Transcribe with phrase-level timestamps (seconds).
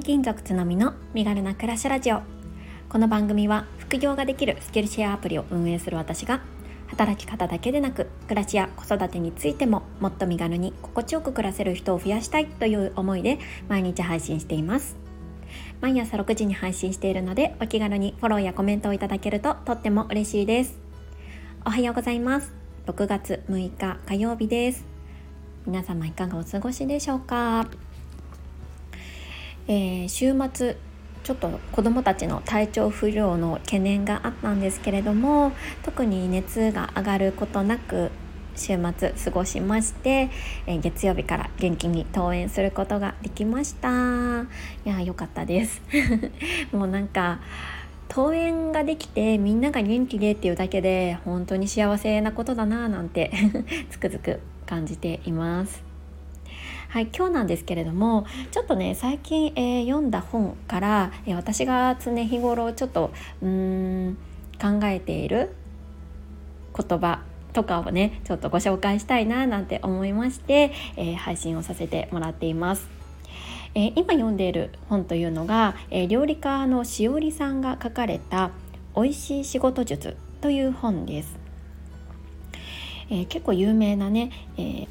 [0.00, 2.22] 転勤族つのみの身軽な暮らしラジオ。
[2.88, 6.40] この番組は副業ができるスキルシェアアプリを運営する私が
[6.86, 13.38] 働き方だけでなく暮らしや子育てについてももっと身軽に心地よく暮らせる人を増やしたいという思いで
[13.68, 14.96] 毎日配信しています。
[15.82, 20.80] 毎朝6時に配信しているのでお気軽にフォローやコメントをいただけるととっても嬉しいです。
[21.66, 22.54] おはようございます。
[22.86, 24.86] 6月6日火曜日です。
[25.66, 27.66] 皆様いかがお過ごしでしょうか？
[29.72, 30.76] えー、週末
[31.22, 35.52] ちょっと子どもたちの体調不良の懸念があったんですけれども
[35.84, 38.10] 特に熱が上がることなく
[38.56, 40.28] 週末過ごしまして、
[40.66, 44.42] えー、月曜日から元気に登園することができました。
[44.84, 45.80] いや良かったです。
[46.74, 47.38] もうなんか
[48.08, 53.30] 登園ができてみんなが元気でっていうだけで本当に幸せなことだなぁなんて
[53.88, 55.89] つくづく感じています。
[56.90, 64.18] はい、今日なんですけれどもちょっとね最近、えー、読んだ本から、えー、私が常日頃ちょっとうん
[64.60, 65.54] 考えている
[66.76, 72.88] 言葉とかをねちょっとご紹介したいななんて思いまして、えー、配信をさせてもらっています。
[73.76, 78.50] えー、今読んでいる本というのが、えー、料理家のしおりさんが書かれた
[78.96, 81.38] 「美味しい仕事術」という本です。
[83.12, 84.86] え結構有名なね、え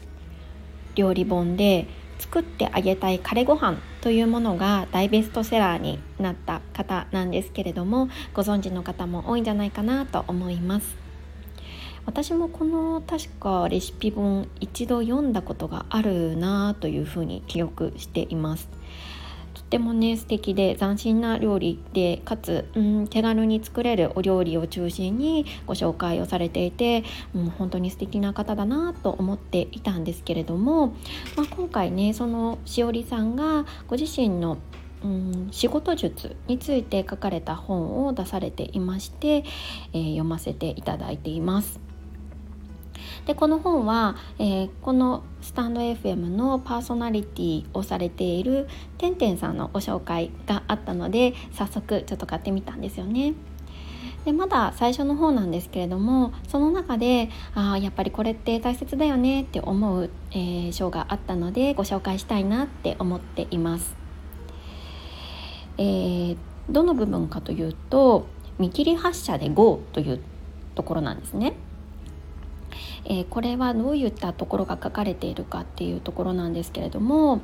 [0.99, 1.87] 料理本で
[2.19, 10.97] 作ってあげたいカレご飯というものが大ベストセラーになった方なんですけれどもご存知の方も多いんじゃないかなと思います。
[12.05, 18.67] 私もこの確かレシピ本一度読んだことがあるなというふうに記憶しています。
[19.69, 27.03] ってもね素敵で斬新な料理でかつ、うん、手軽に作れるお料理を中心にご紹介をされていて、
[27.35, 30.87] うん、本当に素敵な方だなと思っていたんですけれども、
[31.37, 34.57] まあ、今回ねそのしおりさんがご自身の
[35.01, 39.45] うん、仕事術について書かれた本を出されていまして、
[39.93, 41.79] えー、読ませていただいています。
[43.29, 48.67] でこの本は、えー、このスタンド FM のパーソナリティをされている
[48.97, 53.35] てんてんさんのご紹介があったので早速ちょっと買ってみたんですよね。
[54.25, 63.95] でまだ最初の方なんですけれどもその中であやっぱりこれって大切だよねって思う、えー、章があったのでご紹介したいなって思っています。
[65.77, 66.37] えー、
[66.67, 68.25] どの部分かというと
[68.57, 70.19] 見切り発車で GO という
[70.73, 71.53] ところなんですね。
[73.05, 77.41] えー、これはどういったところが書かれているかっていうところなんですけれども、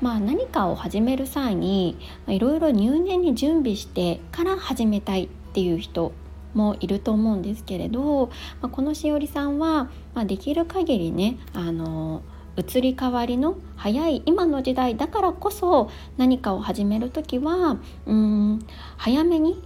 [0.00, 6.12] まあ、何かを始める際にいろいろ入念に準備してから始めたいっていう人
[6.54, 8.26] もいると思うんですけれど、
[8.60, 12.22] まあ、このしおりさんは、まあ、できる限りねあの
[12.56, 18.58] 移り変わりの早い今の時代だからこそ何かを始める時はうん
[18.98, 19.62] 早めに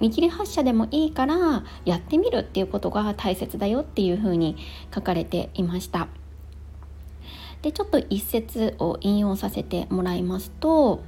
[0.00, 4.56] 見切り発車でもいいからやってみるっていうことが大切だよっていうふうに
[4.94, 6.08] 書かれていました。
[7.62, 11.02] でちょっと一節を引用させてもらいますと、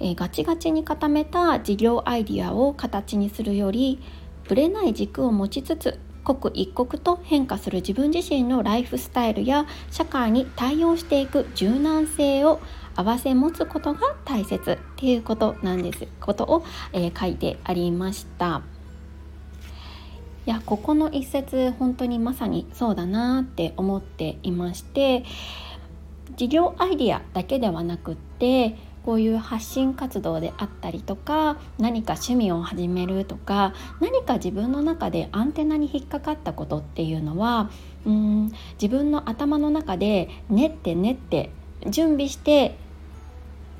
[0.00, 4.00] えー、ガチガチに固めた事業アイディアを形にするより
[4.48, 12.60] ぶれない軸を持ちつつ刻一刻と変化する自分自身のライフスタイルや社会に対応していく柔軟性を
[12.98, 16.08] 併せ持つことが大切っていうことなんです。
[16.20, 18.62] ことを、えー、書いてありました。
[20.46, 25.24] いやここの一節本当にまさにそうだなって思っていまして
[26.36, 37.70] 事業アイディアだけではなくってこういう発信活動であったりとか何か趣味を始めるとか何か自分の中でアンテナに引っかかったことっていうのは
[38.06, 41.50] うん自分の頭の中で練って練って
[41.90, 42.78] 準備して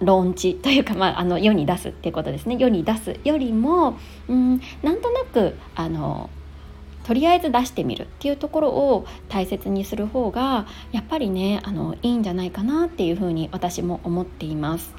[0.00, 3.98] ローンチというか、まあ、あの世に出すっていうことですね世に出すよりも
[4.28, 6.30] うんなんとなくあの
[7.04, 14.94] とりあえず出してみるっていうところを大切にする方がやっぱりねあのいいんじゃないかなっていうふうに私も思っています。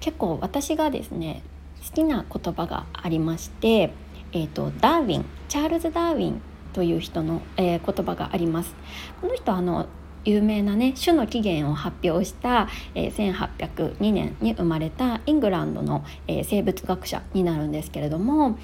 [0.00, 1.42] 結構私がですね
[1.86, 3.94] 好きな言葉がありまして、
[4.32, 6.42] えーと、ダーウィンチャールズ・ダーウィン
[6.74, 8.74] という人の、えー、言葉があります。
[9.22, 9.86] この人あの
[10.24, 18.58] 有名なね種の起源を発表した、えー、1802年に生まれたイングランドの、えー、生物学者になるんですけれども、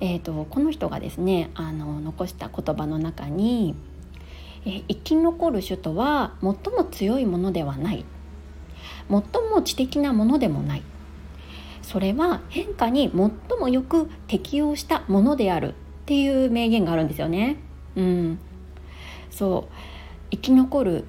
[0.00, 3.74] えーと、この人がですねあの残した言葉の中に、
[4.64, 8.04] えー、生き残る種とは最も強いものではない
[9.08, 9.20] 最
[9.50, 10.82] も知的なものでもない
[11.82, 17.56] それは変化に最もよく適応したものであるっていう名言があるんですよね。
[17.96, 18.38] うん、
[19.30, 19.93] そう
[20.30, 21.04] 生き残る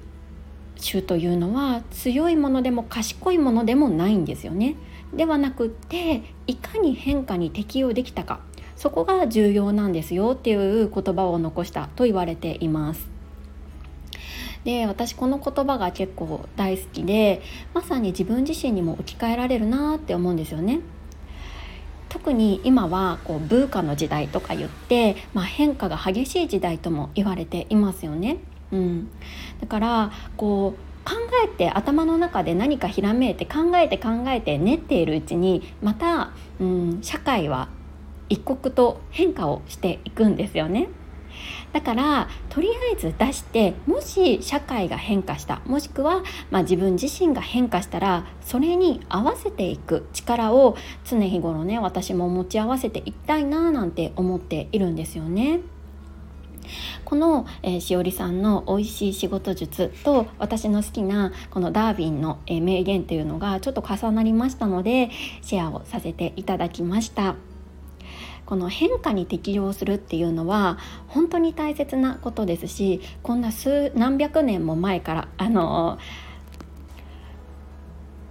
[0.80, 4.76] 種というのは強いものでも賢いものでもないんですよね。
[5.14, 8.40] ではなくっていかに変化に適応できたか
[8.76, 13.08] そこが重要なんですよっていう言葉を残したと言われています。
[14.64, 17.40] で私この言葉が結構大好きで
[17.72, 20.80] まさに自分自身にも置き換えられるなって思うんですよね。
[22.08, 28.38] 特に今はこうブーカの時代とか言って、まあ、変化が激しい時代とも言われていますよね。
[28.72, 29.10] うん、
[29.60, 31.14] だからこう考
[31.44, 37.68] えて頭の中で何かひらめいて考えて考えて練っているうちにまた、うん、社会は
[38.28, 40.88] 一刻と変化をしていくんですよね。
[41.72, 55.60] だからとりあえず出してもし社会が変化したもしくは、まあ、自分自身が変化したらそれに合わせていく力を常日頃ね私も持ち合わせていきたいななんて思っているんですよね。
[57.04, 65.10] この、えー、しおりさんの美味しい仕事術と私の好きなこのダーウィンの、えー、名言っていうのがちょっと重なりましたので
[65.42, 67.36] シェアをさせていただきました。
[68.46, 70.78] この変化に適応するっていうのは
[71.08, 75.98] 本当に大切なことですしこんな数何百年も前からあの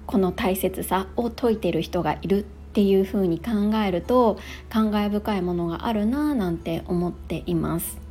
[0.05, 4.39] この大切さを説いてる人がいるっていうふうに考えると
[4.69, 8.04] 感慨深いものがあるなぁなんて思っています。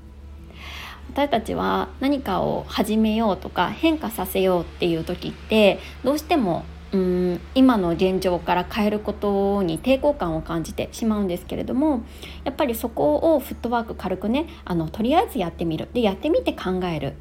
[1.10, 12.04] 私たちは何かを始めようとか変化させようっていう時ってどうしてもうん今の現状から変えることに抵抗感を感じてしまうんですけれども
[12.44, 15.88] やっぱりそこをフットワーク軽くねあのとりあえずやってみる。
[15.92, 17.14] でやってみて考える。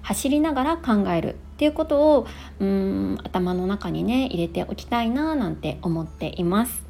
[0.00, 2.26] 走りながら考えるっていうことを
[2.60, 6.86] うん頭の中にね入れておきたいななんて思っています。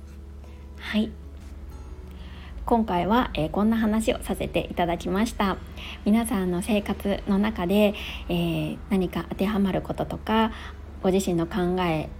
[0.79, 1.11] はい。
[2.69, 5.57] 今回は、えー、こんな話をさせていただきました。
[6.05, 7.95] 皆さんの生活の中で、
[8.29, 10.53] えー、何か当てはまることとか
[11.03, 12.11] ご自身の考え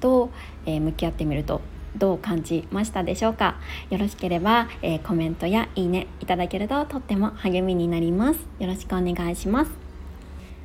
[0.00, 0.28] と、
[0.66, 1.62] えー、向き合ってみると
[1.96, 3.56] どう感じましたでしょうか？
[3.88, 8.40] よろしければ、えー、コメントやいいねいただけるととっても励みになります。
[8.58, 9.70] よろしくお願いします。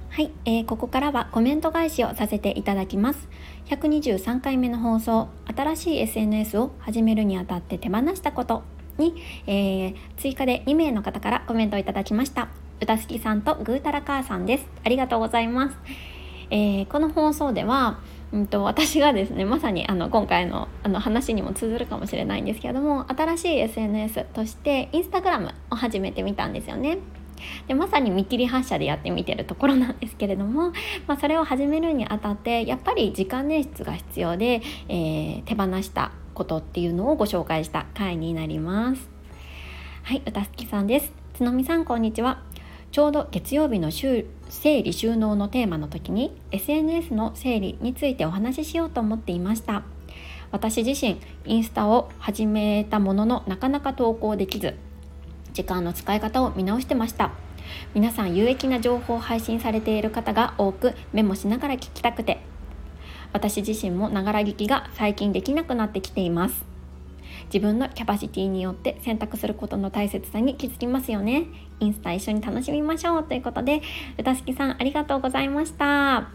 [0.09, 3.29] はい、えー、ここからはコメント返しをさせていただきます。
[3.67, 8.63] 123回目の放送新しい SNS を始めるにあたって手放したこと。
[8.97, 9.15] に、
[9.47, 12.49] えー、追加で2名の方からコメントをいただきました。
[12.79, 14.67] 歌好きさんとぐーたら母さんです。
[14.83, 15.77] ありがとうございます、
[16.49, 17.99] えー、この放送では
[18.33, 26.99] うんと、私がですねまさにあの今回のあの話にも通ずるかもしれないんですけれども新しい SNS としてインスタグラムを始めてみたんですよね。
[27.67, 30.71] でまさに見切り発車でやってみてるところなんですけれども、
[31.07, 39.09] まあ、それを始めるにあたってやっぱり時間捻出が必要で、えー、手放したことっていうのをご紹介した回になります。
[40.03, 41.11] はい、歌好きさんです。
[41.33, 42.41] つのみさんこんにちは。
[42.91, 44.25] ちょうど月曜日の整
[44.83, 49.83] 理収納のテーマの時に SNS の整理についてお話ししようと思っていました
[50.51, 54.75] 私自身インスタを始めたもののなかなか投稿できず
[55.53, 57.31] 時間の使い方を見直してました
[57.93, 62.41] 皆さん有益な情報を配信されている方が多くメモしながら聞きたくて
[63.33, 66.65] 私自身もながら聞きが最近できなくなってきています。
[67.53, 71.47] 自分のキャパシティによって選択することの大切さに気づきますよね。
[71.79, 73.81] インスタ一緒に楽しみましょうということで
[74.17, 76.17] 歌好きさんありがとうございました。
[76.17, 76.27] あ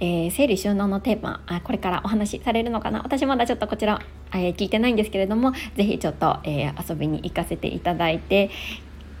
[0.00, 1.42] えー、整理収納のテーマ。
[1.46, 3.02] あこれからお話しされるのかな。
[3.02, 4.00] 私まだちょっとこちら、
[4.32, 8.50] えー、聞いてないんですけれども是非ちょっと、えー、遊びに行かせていただいて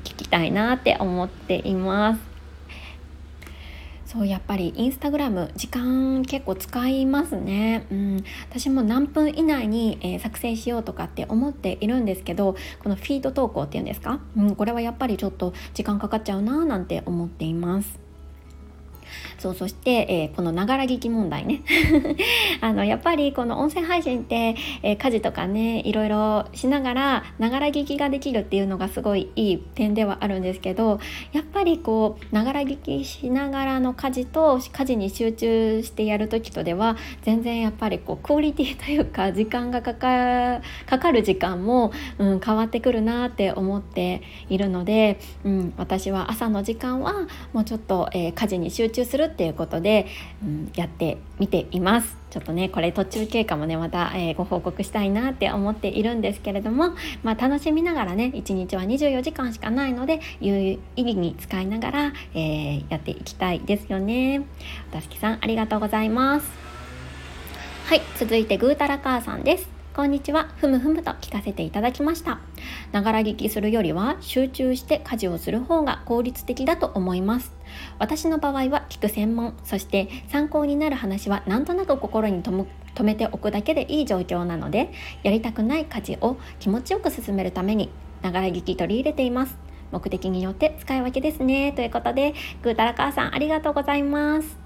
[0.04, 2.33] 聞きたいなって思っています。
[4.14, 18.03] そうやっぱりインスタグラム時間結構使いますね、うん、私も何分以内に、えー、作成しようとかって思っているんですけどこのフィード投稿っていうんですか、うん、これはやっぱりちょっと時間かかっちゃうななんて思っています。
[19.38, 21.62] そうそして、えー、このながら聞き問題ね。
[22.60, 31.00] あのやっぱりこの音声配信って、えー、家事とかねいろいろしながらながら聞きができるっていうのがすごいいい点ではあるんですけど
[31.32, 50.06] やっぱりこうながら聞きしながらの家事と家事に集中してやる時とでは全然やっぱりこうクオリティというか時間がかかかかる時間も、うん、変わってくるなって思っているので、うん、私は朝の時間はもうちょっと、えー、家事に集中するっていうことで、
[50.42, 52.16] うん、やってみています。
[52.30, 64.44] ちょっとねこれ途中経過もねまた、えー、ご報告したいなって思っているんですけれども、まあ、楽しみながらね1日は24時間しかないので有意義に使いながら、えー、やっていきたいですよね。
[64.90, 66.46] たすきさんありがとうございます。
[67.86, 69.73] はい続いてぐうたら母さんです。
[69.94, 70.48] こんにちは。
[70.56, 72.40] ふむふむと聞かせていただきました。
[72.90, 77.52] ながら聞きするよりは集中して家事をする方が効率的だと思います。
[78.00, 82.66] 私の場合は聞く専門そして参考になる話はなんとなく心に留
[83.04, 84.90] めておくだけでいい状況なので
[85.22, 87.88] やりたくない家事を気持ちよく進めるために
[88.20, 89.56] ながら聞き取り入れています。
[89.92, 91.70] 目的によって使い分けですね。
[91.70, 92.34] ということで
[92.64, 94.63] ぐーたら母さんありがとうございます。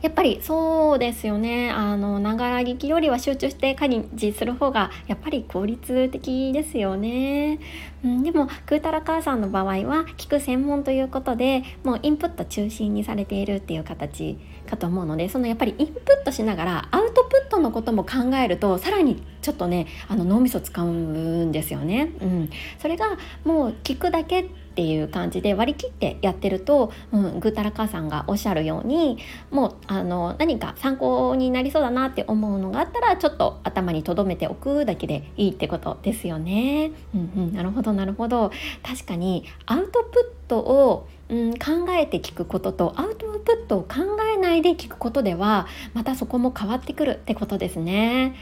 [0.00, 1.70] やっぱりそうですよね。
[1.70, 7.58] あのながら聞きよりは集中して家事する方がやっぱり効率的ですよね、
[8.04, 29.18] うん、でもクータラ母さんの場合は聞く専門ということでもうインプット中心にされているっていう形かと思うのでそのやっぱりインプットしながらアウプットのことも考えるとさらにちょっとねあの脳みそ使うんですよね、うん、それがもう聞くだけっていう感じで割り切ってやってると、うん、ぐーたら母さんがおっしゃるように
[29.50, 36.92] もうあの何か参考になりそうだなって思うのがあったらちょっと頭に留めておくだけでいいってことですよね。
[37.14, 38.50] うんうん、なるほどなるほど。
[38.82, 48.36] 確かにアウトプットをうん、考えて聞くこととアウトプットを考えないで聞くことではまたそこも変わってくるってことですね。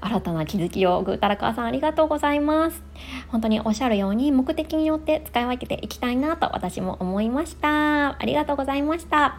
[0.00, 2.82] 新たな気づきをぐーたらかわさんありがとうございます。
[3.28, 8.20] 本当におっしゃるように目的によって使い分けていきたいなと私も思いました。
[8.20, 9.38] ありがとうございました。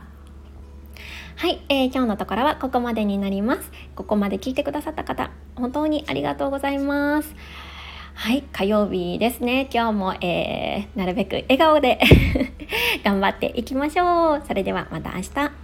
[1.36, 3.70] はい、えー、今日のところはここまでになります。
[3.96, 7.36] ここまで聞いてくださった方本当にありがとうございます。
[8.16, 9.68] はい、火曜日ですね。
[9.74, 12.00] 今日も、えー、なるべく笑顔で
[13.04, 14.44] 頑張っていきましょう。
[14.48, 15.63] それではまた明日。